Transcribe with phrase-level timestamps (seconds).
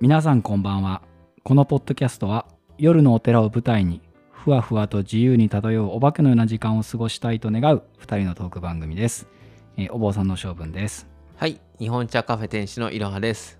[0.00, 1.02] 皆さんこんばんは。
[1.42, 2.46] このポッドキャストは
[2.78, 9.26] 夜のお寺を舞台にふわふわと自由に漂うお化けのような時間を過ごしたいと願う2人のトーク番組です、
[9.76, 11.08] えーお坊さんの性分です。
[11.34, 13.58] はい、日本茶カフェ店主のいろはです。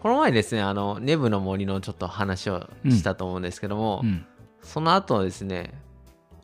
[0.00, 4.24] この前ですね、あの、ネブの森のちょっと話をしたと思うんですけども、うん。
[4.62, 5.74] その後ですね、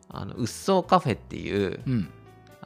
[0.09, 2.09] あの、うっそうカフェっていう、うん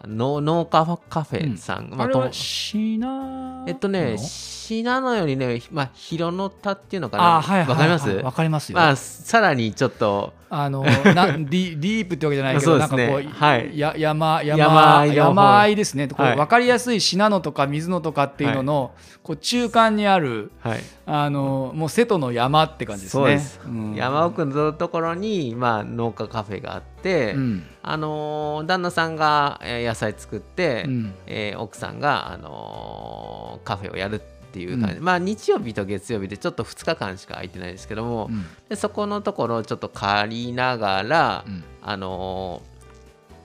[0.07, 7.37] 農農家カフェさん、まあとあれはシナえっとね、の信濃よりね、まあ、広野田っていうのかな？
[7.37, 8.09] あーはいはいかります？
[8.09, 10.83] わかりますよ、まあ、さらにちょっと、あの
[11.15, 13.79] なディディープってわけじゃないけど、なんかこう、はい。
[13.79, 16.09] や山山山あいですね。
[16.09, 16.35] こうはい。
[16.35, 18.91] 分かりやすい信濃とか水野とかっていうのの、
[19.23, 23.39] こう中間にあるはい、あのもう瀬戸の山って感じですね。
[23.39, 23.95] そうん。
[23.95, 27.63] 山奥のところに、まあ、農家カフェがあって、うん。
[27.81, 31.13] あのー旦那さんがえー野菜作って、うん。
[31.27, 38.45] えー奥さんが、あのーカフェをやるっていう感じ、まあ日曜日と月曜日でちょっと2日間しか空いてないですけども、うん。
[38.69, 41.63] でそこのところをちょっと借りながら、うん。
[41.81, 42.71] あのー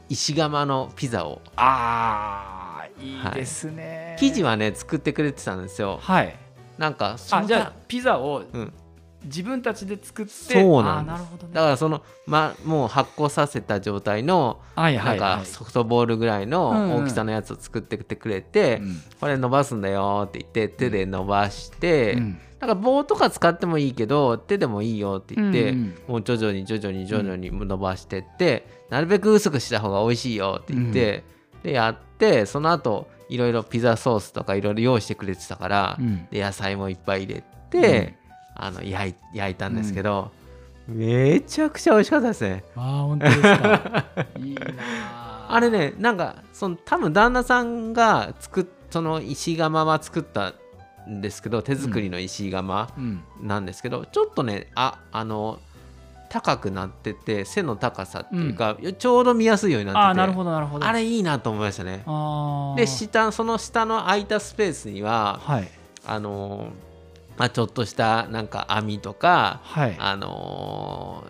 [0.08, 1.42] 石窯のピザを。
[1.56, 3.32] あーい。
[3.32, 4.16] いですね。
[4.20, 5.98] 生地はね作ってくれてたんですよ。
[6.00, 6.36] はい。
[6.78, 8.72] なんかあじゃあピザをうん、
[9.26, 11.20] 自分たちで作ってそうなんです。
[11.20, 11.48] ね。
[11.52, 15.18] だからその、ま、もう発酵させた状態のはいなんはい。
[15.18, 15.38] はい。
[15.40, 16.50] かソフトボールぐらいうんうん。
[16.50, 19.00] の大きさのやつを作ってきてくれて、うん。
[19.20, 22.38] これ伸ばすんだよって言って手で伸ばして、うん。
[22.60, 25.94] なんか棒とか使ってもいいけど手でもいいよって言って、うんうん。
[26.08, 31.24] もう徐々に徐々に徐々に伸ばしてって、なるべく薄くした方が美味しいよって言って、
[31.62, 36.26] でやってその後いろいろピザソースとかいろいろ用意してくれてたから、うん。
[36.30, 38.14] で野菜もいっぱい入れて、
[38.56, 40.30] あの焼い焼いたんですけど、
[40.88, 42.64] めちゃくちゃ美味しかったですね。
[42.76, 44.04] あー本当ですか？
[44.40, 44.60] いいな
[45.12, 45.46] あ。
[45.48, 50.54] あれねなんかその多分旦那さんが作っその石窯は作った
[51.08, 55.58] んですけど手作りの石窯うんなんですけど、ちょっとねああの
[56.28, 60.86] 高くなってて背の高さっていうか、ちょうど見やすいようになっててあーなるほどなるほど。
[60.86, 62.02] あれいいなと思いましたね。
[62.06, 65.68] あーで下その下の空いたスペースにははい
[66.06, 66.68] あの
[67.36, 69.96] まあ、ちょっとしたなんか網とか、はい。
[69.98, 71.24] あの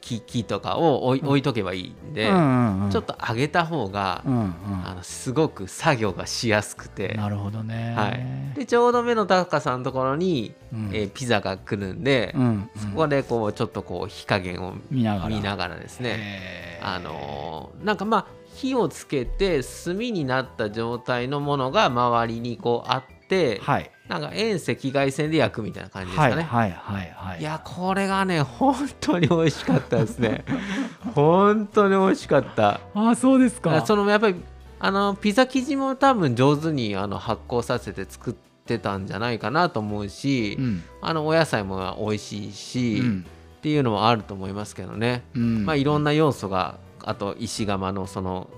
[0.00, 2.90] 木木とかを置い,、置いとけばいいんで、うんうんうん。
[2.90, 4.52] ちょっと上げた方が、うんうん。
[4.84, 7.94] あのすごく作業がしやすくて、なるほどね。
[7.96, 10.90] はい、でちょうど目の高さのところに、うん。
[10.92, 12.70] えーピザが来るんで、うんうん。
[12.76, 15.28] そこでこうちょっとこう火加減を見ながら。
[15.28, 23.15] 見ながらですね、あのーなんかまあ火をつけて炭になった状態のものが周りにこうあって、
[23.62, 23.90] はい。
[24.08, 26.34] なんか遠赤外線で焼くみたいな感じですかね。
[26.34, 27.40] はいはいはいはい。
[27.40, 30.44] いやこれがね本当に美味しかったですね。
[31.14, 32.80] 本当に美味しかった。
[32.94, 33.84] ああそうですか。
[33.84, 34.36] そのやっぱり
[34.78, 38.34] あのピザ生地も多分上手にあの発酵させて作っ
[38.64, 40.82] てたんじゃないかなと思うし、うん。
[41.02, 43.24] あのお野菜も美味しいし、うん。
[43.58, 45.66] っていうのもあると思いますけどね、うん。
[45.66, 48.48] まあいろんな要素があと石窯のその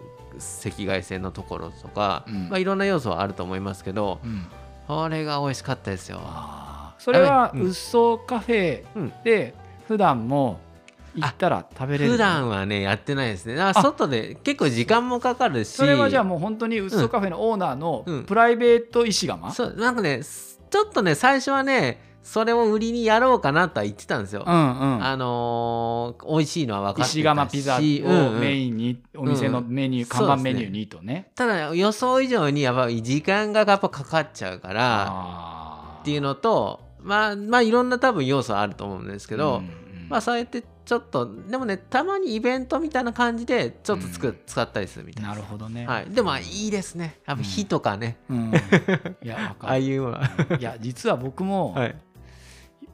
[0.64, 2.48] 赤外線のところとか、うん。
[2.50, 4.46] まあいろんな要素はあると思いますけどうん
[4.88, 6.20] これが美味しかったですよ。
[6.98, 7.60] それはうん。
[7.66, 9.12] うっそうカフェうん。
[9.22, 9.54] で
[9.86, 10.58] 普段も
[11.14, 13.54] 行ったら食べれる普段はねやってないですね。
[13.54, 15.68] だから外で結構時間もかかるし。
[15.68, 18.24] それはじゃあもう本当にうっそうカフェのオーナーのうん。
[18.24, 25.04] プライベート石窯そうなんかねすちょっとね最初はねそれを売りにやろうかなとは言ってたんですよ、うんうん。
[25.04, 27.20] あのー美味しいのは分かってたし。
[27.20, 31.30] 石窯ピザをうんうんメインにお店のメニュー看板メニューにとね。
[31.34, 39.62] ただ予想以上にやっぱり時間がやっぱかかっちゃうからあっていうのとまあまあいろんな多分要素あると思うんですけど、
[40.10, 44.38] まあそうやってちょっとでもねたまにイベントみたいな感じでちょっとつく、うん。
[44.46, 45.30] 使ったりするみたいな。
[45.30, 45.86] なるほどね。
[45.86, 47.20] はい、でもいいですね。
[47.26, 48.52] やっぱ火とかね、うん。
[49.22, 51.96] いやわ ああいうのは、いや実は僕もはい、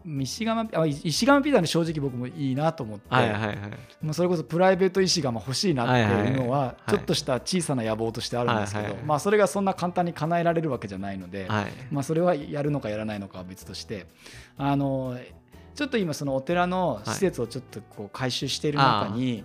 [0.07, 3.57] 石窯あ石窯ピザの正直僕もいいなと思って、はいはいはい。
[4.03, 6.91] もうそれこそプライベート石窯欲しいなっていうのはいはいははい。
[6.91, 8.99] ちょっとした小さな野望としてあるんですけど、はいはい。
[8.99, 11.73] はいまあそれがそんな簡単に叶えられるわけじゃないので、はい。
[11.91, 14.07] まあそれはやるのかやらないのかは別として
[14.59, 15.19] あの
[15.75, 19.45] ちょっと今そのお寺の施設をちょっとこう改修している中に、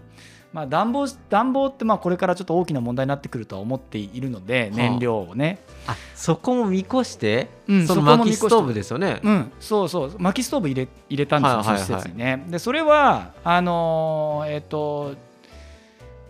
[0.52, 4.78] まあ暖房暖房ってまあこれからちょっと大きな問題になってくるとは思っているのではあ。
[4.78, 10.16] 燃料をね、あそこも見越して、うんその薪ストーブですよね、うん、そうそう。
[10.18, 11.82] 薪ストーブ入れ入れたんですよ、はいはいはい。
[11.82, 12.44] 施設にね。
[12.48, 15.14] でそれはあのーえっ、と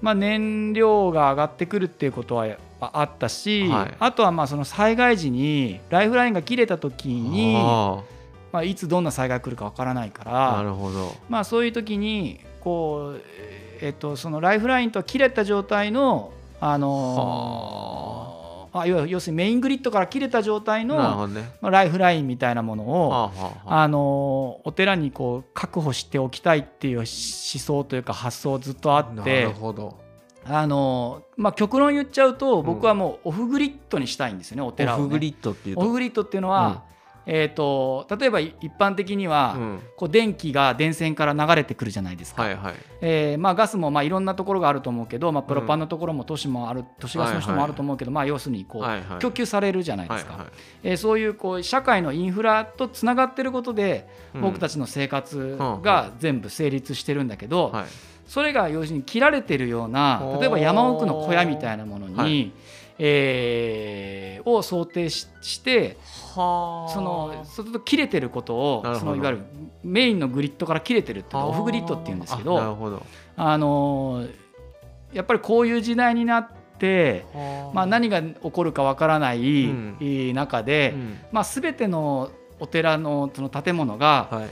[0.01, 2.47] まあ燃料が上がってくるっていうことは
[2.81, 3.95] あったし、はい。
[3.99, 8.03] あとはまあその災害時にライフラインが切れた時にあ
[8.51, 11.15] まあ、いつどんな災害が来るかわからないかあならるほど。
[11.29, 13.21] まあそういう時にこう
[13.81, 16.87] えっ、とそのライフラインとは切れた状態のあの
[18.71, 18.85] のあ。
[18.85, 21.49] 要要するにメイングリッドから切れた状態の、どね。
[21.61, 23.83] まあ、ライフラインみたいなものを、はあはあはあ。
[23.83, 29.97] あのお寺にこう確保しておきたいっていう思想というか発想ずっとあっなてるほど。
[30.45, 35.03] あの、まあ、極論言っちゃうと僕はもうオフグリッドにしたいんですよねお寺を、ね。
[35.03, 35.81] オフグリッドっていうと。
[35.81, 36.83] オフグリッドっていうのは、
[37.31, 39.79] えー、と例えば一般的には、うん。
[39.95, 42.41] こう電気が電線から流れてくるじゃないですか。
[42.41, 42.73] はいはい。
[43.01, 49.19] えーまあ、ガスもまあいろんなところがあると思うけど、まあ、プロパンのところも都市もある、都市ガスの人もあると思うけど、まあ、要するにこう、はいはい。
[49.19, 50.49] 供給されるじゃないですか、はいはい。
[50.83, 54.41] えーそういうこう社会のインフラとつながってることで、うん。
[54.41, 57.85] 僕たちの生活うんが全部成立してるんだけど、はい。
[58.25, 62.51] それが要するに切られてるような例えば山奥の小屋みたいなものに、はい。
[62.97, 65.97] えーを想定しして
[66.28, 66.28] はあ
[66.93, 69.43] そのそうすると切れてることをそのいわゆる
[69.83, 73.05] メインのグリッドから切れてるっていうのをオフグリッドっていうんですけどあなるほど。
[73.35, 74.49] あのー
[75.13, 76.47] やっぱりこういう時代になっ
[76.77, 77.25] て、
[77.73, 79.67] まあ、何が起こるかわからない
[80.33, 81.19] 中で、うん。
[81.31, 84.49] まあ、全てのお寺のその建物がはい。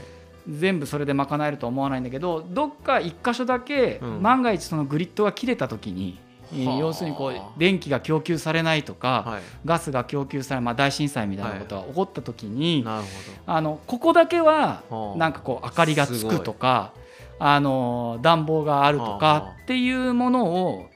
[0.50, 4.22] 全部それで賄えるとは思わないんだけどどっか一箇所だけうん。
[4.22, 6.18] 万が一そのグリッドが切れた時に、
[6.52, 9.42] 要するにこう電気が供給されないとか、はい。
[9.64, 13.04] ガスが供給され、まあ、大震災みたいなことが起こった時に、なる
[13.46, 14.82] あのここだけは
[15.16, 16.92] なんかこう明かりがつくとか
[17.38, 20.86] あの暖房があるとかっていうものを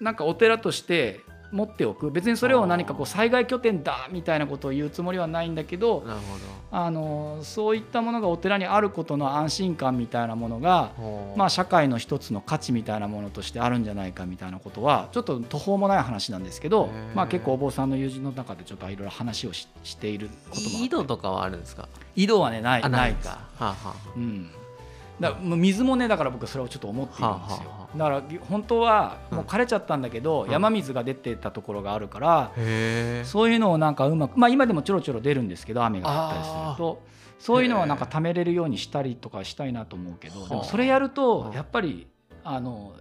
[0.00, 1.20] なんかお寺として
[1.52, 2.10] 持っておく。
[2.10, 6.20] 別にそれを何かこう災害拠点だみたいなことを言うつもりはないんだけどなる
[6.72, 10.92] あのそういったものがお寺にあることの安心感みたいなものが
[11.36, 21.88] まあ、社会の一つの価値みたいなものとしてあるんじゃないかみたいなことはちょっと途方もない話なんですけどまあ、結構お坊さんの友人の中でちょっといろいろ話をししていることも井戸とかはあるんですか？
[22.14, 23.94] 井戸はねないあないか、かはあはあ。
[24.16, 24.50] うん、
[25.20, 30.50] だ水もねだから僕それをちょっと思っているんですよ、だから本当はもう枯れちゃったんだけど、うん。
[30.50, 32.52] 山水が出てたところがあるから、
[33.24, 37.02] そういうのをなんかうまくまあ今でもちょろちょろ出るんですけど雨が降ったりすると。
[37.38, 42.06] そういうのはなんか貯めれるようにしたりとかしたいなと思うけどでもそれやるとやっぱり
[42.44, 42.92] あの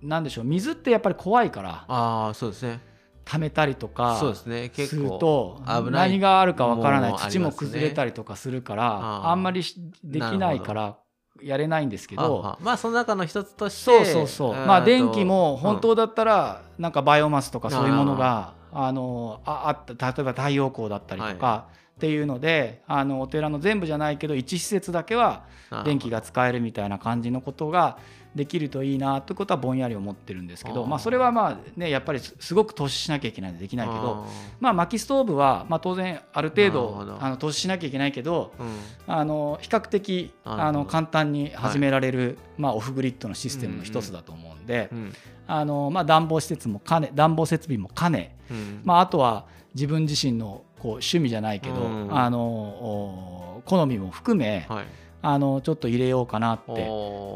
[0.00, 2.80] なんでしょう水ってやっぱり怖いからああそうですね。
[3.24, 7.16] 貯めたりとかそうですると危ない何があるかわからない。
[7.18, 9.34] 土も崩れたりとかするからあ。
[9.34, 10.96] んまりしできないから
[11.44, 12.58] やれないんですけはあどはあ。
[12.60, 14.54] まあその中の一つとしてそうそうそう。
[14.66, 15.80] まあ電気も本うん。
[15.80, 21.66] 当だったらなんかバイオマスとかそういうものがあのああった例えば太陽光だったりとか
[21.96, 25.42] っていうのであのお寺の全部じゃないけど一施設だけは
[25.84, 27.98] 電気が使えるみたいな感じのことが
[28.34, 37.18] できるといいなということはぼんやり思ってるんですけどまあそれはまあねやっぱりすすごく投資しなきゃいけないのでできないけどあまあ薪ストーブはまあ当然ある程度ど。
[37.20, 39.14] あの投資しなきゃいけないけどーうん。
[39.14, 45.12] あの比較的あの簡単に始められる、まあ、オフグリッドのシステムの一つだと思うんで、うん
[45.46, 48.80] あのまあ、暖房施設も兼ね暖房設備も兼ね、うん。
[48.84, 54.86] まあ、あとは自分自身のこう趣味じゃないけど、うんあのお好みも含め、はい
[55.22, 56.64] あのちょっと入れようかなって、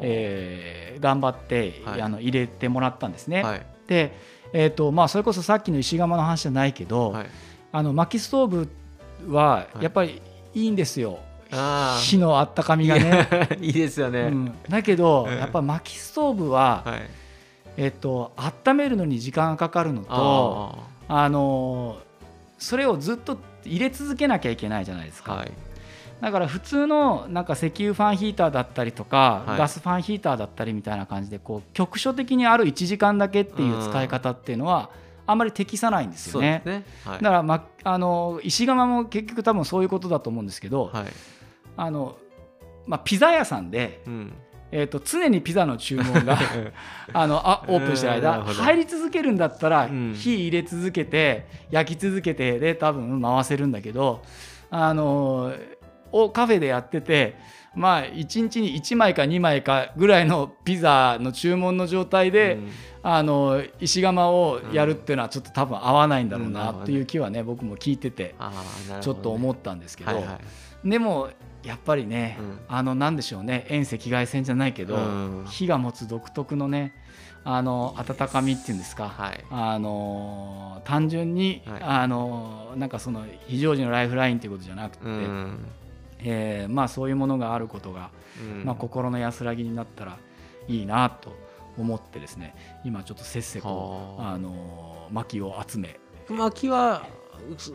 [0.02, 2.02] えー頑張って、はい。
[2.02, 3.42] あの入れてもらったんですね。
[3.42, 3.66] はい。
[3.86, 4.16] で、
[4.52, 7.26] えーとまあ、それこそさっきの石窯の話じゃないけど、はい。
[7.72, 8.68] あの薪ストー
[9.22, 10.22] ブはやっぱり
[10.54, 11.18] いいんですよ、
[11.52, 13.28] あ火のあったかみがね。
[13.30, 17.02] ー いいですよね、うん、だけど、うんやっぱ薪ストーブは、はい。
[17.76, 21.98] えっと温めるのに時間がかかるのとああの
[22.58, 23.36] それをずっと
[23.66, 25.52] 入れ続けなきゃいけないじゃないですか、ーはい
[26.20, 29.58] だから普通のなんか石油ファンヒーターだったりとか、はい。
[29.58, 34.90] ガスファンヒーターだったりみたいな感じでこう局所的にある1時間だけっていう使い方っていうのは
[35.26, 36.62] あんまり適さないんですよね。
[37.04, 41.04] だから、ま、あの石窯も結局多分そういうことだと思うんですけど、はい。
[41.76, 42.16] あの
[42.86, 44.32] まあ、ピザ屋さんで、うん。
[44.72, 46.36] えー、と常にピザの注文が
[47.14, 50.12] あのあオープンしてる間入り続けるんだったらうん。
[50.12, 54.22] 火入れ続けて焼き続けてで多分回せるんだけど
[54.70, 55.52] あの
[56.12, 57.36] をカフェでやってて
[57.74, 62.70] まあ1日に1枚か2枚かぐらいのピザの注文の状態で、うん。
[63.08, 68.34] あの石窯をやるっていうのはちょっと多分合わないんだろううんなっていう気はね僕も聞いてて
[69.00, 70.40] ちょっと思ったんですけど、はいは
[70.84, 70.88] い。
[70.90, 71.30] でも
[71.62, 72.58] やっぱりね、うん。
[72.66, 75.44] あのなんでしょうね遠赤外線じゃないけど、うん。
[75.48, 76.94] 火が持つ独特のね
[77.44, 79.44] あの温かみっていうんですか、はい。
[79.52, 81.82] あの単純に、はい。
[81.82, 85.58] あのなんかその非常時のライフラインということじゃなくて、うん
[86.20, 88.64] えーまあ、そういうものがあることが、うん。
[88.64, 90.18] まあ、心の安らぎになったら
[90.68, 91.32] いいなと
[91.78, 92.54] 思ってですね
[92.84, 93.68] 今ちょっとせっせと、
[94.18, 94.32] はあ。
[94.32, 97.02] あの薪を集め薪は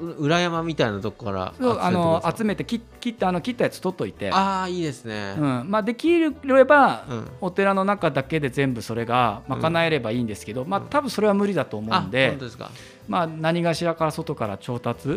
[0.01, 4.31] う裏山みたいなとこからそうあの集集めて切切ったあの切ったやつ取っといて。
[4.31, 5.65] ああいいですね、うん。
[5.69, 6.31] まあ、できれ
[6.65, 7.27] ば、うん。
[7.41, 12.71] お寺の中だけで全部それが賄えればいいんですけど、まあ多分それは無理だと思うあんで本当、ですか。
[13.07, 15.10] まあ、何がしらから外から調達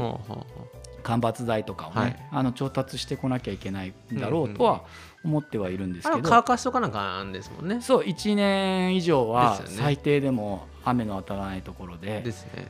[1.04, 2.28] 間伐材とかをね、はい。
[2.32, 4.82] あの調達してこなきゃいけないんだろうとは
[5.24, 7.80] 思ってはいるんですけど、れ乾かしとかなんかですもんね。
[7.80, 12.24] そう1年以上は最低でも雨の当たらないところで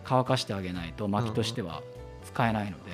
[0.04, 1.82] 乾かしてあげないと薪としては
[2.24, 2.92] 使えないので、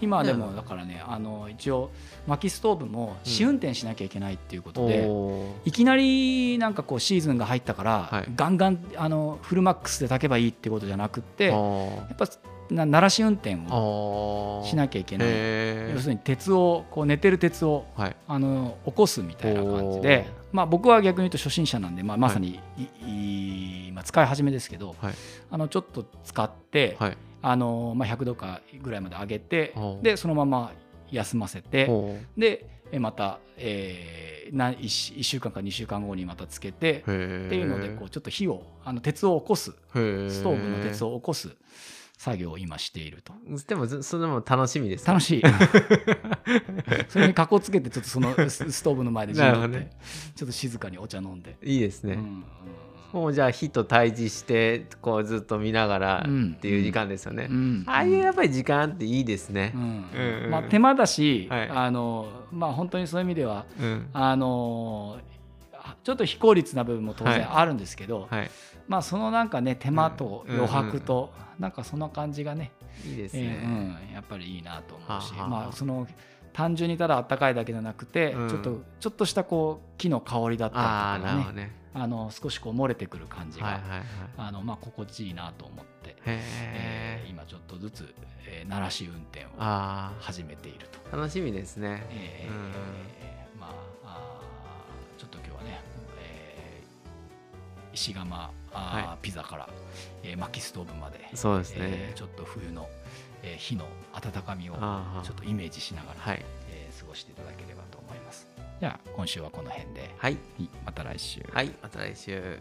[0.00, 1.90] 今はでもだからねあの一応
[2.26, 5.50] 薪ストーブも試運転しなきゃいけないっていうことで、おー。
[5.66, 8.24] いきなりなんかこうシーズンが入ったから、はい。
[8.34, 12.12] ガンガンあのフルマックスで炊けばいいってことじゃなくってやあ。
[12.12, 12.26] っぱ
[12.70, 15.28] な鳴らし運転をあしなきゃいけない。
[15.30, 18.16] へ要するに鉄をこう寝てる鉄をーはい。
[18.26, 25.14] あの起こすみたいな感じで、まあ、僕は逆に言うと初心者なんで、まあ、まさにい、いまあ、使い始めですけど、はい。
[25.50, 27.16] あのちょっと使って、はい。
[27.42, 30.72] あのまあ、100度かぐらいまで上げてでそのまま
[31.10, 39.70] 休ませてほでえまた、えー、な 1, 週間か2週間後にまたつけてっていうのでこうちょっと火をあの鉄を起こす。
[39.70, 39.74] ス
[40.30, 41.50] ストーブの鉄を起こす
[42.20, 43.32] 作業を今していると。
[43.66, 45.06] でもずそれも楽しみですね。
[45.06, 45.42] 楽しい。
[47.08, 52.44] それにかこつけてちょっとそのスストーブの前でちょっと静かにお茶飲んで、いいですね、うんうん
[53.12, 56.54] もうじゃあ火と対峙してこうずっと見ながらうん。
[56.56, 57.84] っていう時間ですよね、うん。
[57.86, 59.72] ああいうやっぱり時間っていいですね。
[59.74, 59.80] う、ん。
[59.82, 60.50] うんうん。
[60.50, 61.68] まあ、手間だし、はい。
[61.70, 64.10] あのまあ、本当にそういう意味ではうん。
[64.12, 65.18] あの
[66.02, 68.50] ちょっと非効率な部分も当然あるんですけど、はい。
[68.88, 72.72] まあ、そのなんかね手間とうん余白と、なんかその感じがね
[73.06, 76.06] いいですえね、ーうん、やっぱりいいなと思うし、まあ、その
[76.52, 78.48] 単純にただあったかいだけじゃなくて、うん。
[78.48, 81.78] ちょっとちょっとしたこう木の香りだったりとかがね。
[81.92, 84.02] あの少しこう漏れてくる感じが、はいはいはい。
[84.36, 88.14] あのまあ、心地いいなと思って、へええー今ちょっとずつ、
[88.46, 91.00] えー鳴らし運転をあ始めていると。
[91.12, 93.39] あ楽しみですね、えー
[97.92, 99.68] 石窯あー、はピザから、
[100.22, 101.76] えー薪ストーブまでそうですね。
[101.80, 102.88] えーちょっと冬の、
[103.42, 106.44] えー火の温かみをちょっとイメージしながら、はい。
[106.70, 108.46] えー過ごしていただければと思います。
[108.80, 110.32] じゃあ今週はこの辺で、はい。
[110.58, 110.68] はい。
[110.84, 111.40] また来週。
[111.52, 111.70] はい。
[111.82, 112.58] また来週